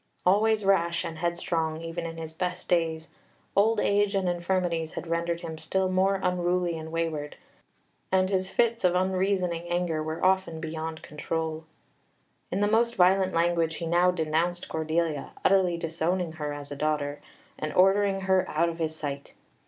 Always 0.25 0.65
rash 0.65 1.03
and 1.03 1.19
headstrong, 1.19 1.79
even 1.83 2.07
in 2.07 2.17
his 2.17 2.33
best 2.33 2.67
days, 2.67 3.11
old 3.55 3.79
age 3.79 4.15
and 4.15 4.27
infirmities 4.27 4.93
had 4.93 5.05
rendered 5.05 5.41
him 5.41 5.59
still 5.59 5.89
more 5.89 6.19
unruly 6.23 6.75
and 6.75 6.91
wayward, 6.91 7.35
and 8.11 8.27
his 8.27 8.49
fits 8.49 8.83
of 8.83 8.95
unreasoning 8.95 9.69
anger 9.69 10.01
were 10.01 10.25
often 10.25 10.59
beyond 10.59 11.03
control. 11.03 11.65
In 12.49 12.61
the 12.61 12.67
most 12.67 12.95
violent 12.95 13.35
language, 13.35 13.75
he 13.75 13.85
now 13.85 14.09
denounced 14.09 14.67
Cordelia, 14.69 15.33
utterly 15.45 15.77
disowning 15.77 16.31
her 16.31 16.51
as 16.51 16.71
a 16.71 16.75
daughter, 16.75 17.21
and 17.59 17.71
ordering 17.71 18.21
her 18.21 18.49
out 18.49 18.69
of 18.69 18.79
his 18.79 18.95
sight. 18.95 19.35